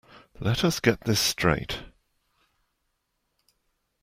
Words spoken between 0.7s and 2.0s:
get this straight.